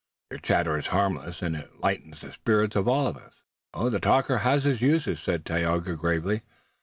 [0.31, 3.33] "Your chatter is harmless, and it lightens the spirits of us
[3.71, 6.41] all." "The talker has his uses," said Tayoga gravely.